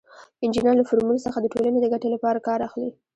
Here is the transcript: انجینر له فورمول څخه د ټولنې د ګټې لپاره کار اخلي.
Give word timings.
انجینر 0.45 0.75
له 0.77 0.83
فورمول 0.89 1.17
څخه 1.25 1.37
د 1.41 1.45
ټولنې 1.53 1.79
د 1.81 1.85
ګټې 1.93 2.09
لپاره 2.15 2.43
کار 2.47 2.59
اخلي. 2.67 2.89